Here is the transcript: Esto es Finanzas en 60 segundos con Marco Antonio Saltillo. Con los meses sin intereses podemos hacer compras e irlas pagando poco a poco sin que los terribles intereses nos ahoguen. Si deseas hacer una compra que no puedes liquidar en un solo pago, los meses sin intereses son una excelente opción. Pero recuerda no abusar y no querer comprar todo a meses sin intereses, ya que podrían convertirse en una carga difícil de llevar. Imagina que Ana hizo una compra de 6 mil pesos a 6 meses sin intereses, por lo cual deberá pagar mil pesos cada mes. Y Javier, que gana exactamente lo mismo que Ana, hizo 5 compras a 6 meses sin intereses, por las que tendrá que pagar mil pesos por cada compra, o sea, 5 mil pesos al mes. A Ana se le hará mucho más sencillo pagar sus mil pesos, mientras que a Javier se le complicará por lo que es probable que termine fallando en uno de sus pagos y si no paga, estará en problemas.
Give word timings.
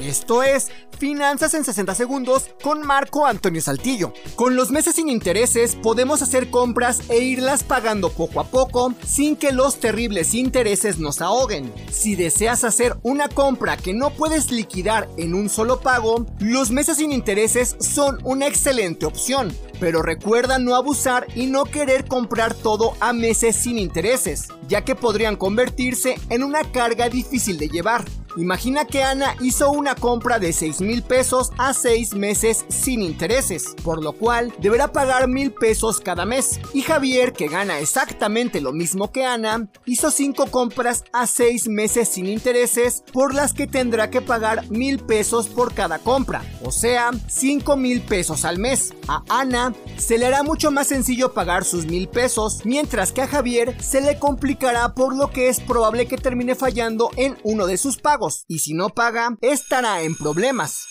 Esto 0.00 0.44
es 0.44 0.68
Finanzas 0.96 1.54
en 1.54 1.64
60 1.64 1.94
segundos 1.94 2.50
con 2.62 2.86
Marco 2.86 3.26
Antonio 3.26 3.60
Saltillo. 3.60 4.12
Con 4.36 4.54
los 4.54 4.70
meses 4.70 4.94
sin 4.94 5.08
intereses 5.08 5.74
podemos 5.74 6.22
hacer 6.22 6.50
compras 6.50 7.02
e 7.08 7.18
irlas 7.18 7.64
pagando 7.64 8.10
poco 8.10 8.40
a 8.40 8.44
poco 8.44 8.94
sin 9.04 9.36
que 9.36 9.52
los 9.52 9.80
terribles 9.80 10.34
intereses 10.34 10.98
nos 10.98 11.20
ahoguen. 11.20 11.72
Si 11.90 12.14
deseas 12.14 12.62
hacer 12.62 12.96
una 13.02 13.28
compra 13.28 13.76
que 13.76 13.92
no 13.92 14.10
puedes 14.10 14.52
liquidar 14.52 15.08
en 15.16 15.34
un 15.34 15.48
solo 15.48 15.80
pago, 15.80 16.26
los 16.38 16.70
meses 16.70 16.98
sin 16.98 17.12
intereses 17.12 17.76
son 17.80 18.18
una 18.22 18.46
excelente 18.46 19.04
opción. 19.06 19.56
Pero 19.80 20.02
recuerda 20.02 20.58
no 20.58 20.74
abusar 20.74 21.26
y 21.34 21.46
no 21.46 21.64
querer 21.64 22.06
comprar 22.06 22.54
todo 22.54 22.94
a 23.00 23.12
meses 23.12 23.56
sin 23.56 23.78
intereses, 23.78 24.48
ya 24.68 24.84
que 24.84 24.96
podrían 24.96 25.36
convertirse 25.36 26.16
en 26.30 26.42
una 26.42 26.62
carga 26.70 27.08
difícil 27.08 27.58
de 27.58 27.68
llevar. 27.68 28.04
Imagina 28.38 28.84
que 28.84 29.02
Ana 29.02 29.34
hizo 29.40 29.68
una 29.72 29.96
compra 29.96 30.38
de 30.38 30.52
6 30.52 30.80
mil 30.82 31.02
pesos 31.02 31.50
a 31.58 31.74
6 31.74 32.14
meses 32.14 32.64
sin 32.68 33.02
intereses, 33.02 33.74
por 33.82 34.00
lo 34.00 34.12
cual 34.12 34.54
deberá 34.60 34.92
pagar 34.92 35.26
mil 35.26 35.52
pesos 35.52 35.98
cada 35.98 36.24
mes. 36.24 36.60
Y 36.72 36.82
Javier, 36.82 37.32
que 37.32 37.48
gana 37.48 37.80
exactamente 37.80 38.60
lo 38.60 38.72
mismo 38.72 39.10
que 39.10 39.24
Ana, 39.24 39.68
hizo 39.86 40.12
5 40.12 40.52
compras 40.52 41.02
a 41.12 41.26
6 41.26 41.66
meses 41.66 42.10
sin 42.10 42.26
intereses, 42.26 43.02
por 43.12 43.34
las 43.34 43.54
que 43.54 43.66
tendrá 43.66 44.08
que 44.08 44.20
pagar 44.20 44.70
mil 44.70 45.00
pesos 45.00 45.48
por 45.48 45.74
cada 45.74 45.98
compra, 45.98 46.44
o 46.62 46.70
sea, 46.70 47.10
5 47.26 47.76
mil 47.76 48.02
pesos 48.02 48.44
al 48.44 48.58
mes. 48.58 48.94
A 49.08 49.24
Ana 49.28 49.74
se 49.96 50.16
le 50.16 50.26
hará 50.26 50.44
mucho 50.44 50.70
más 50.70 50.86
sencillo 50.86 51.34
pagar 51.34 51.64
sus 51.64 51.86
mil 51.86 52.06
pesos, 52.06 52.60
mientras 52.64 53.10
que 53.10 53.22
a 53.22 53.26
Javier 53.26 53.82
se 53.82 54.00
le 54.00 54.20
complicará 54.20 54.94
por 54.94 55.16
lo 55.16 55.32
que 55.32 55.48
es 55.48 55.58
probable 55.58 56.06
que 56.06 56.18
termine 56.18 56.54
fallando 56.54 57.10
en 57.16 57.36
uno 57.42 57.66
de 57.66 57.76
sus 57.78 57.96
pagos 57.96 58.27
y 58.48 58.60
si 58.60 58.74
no 58.74 58.90
paga, 58.90 59.36
estará 59.40 60.02
en 60.02 60.14
problemas. 60.16 60.86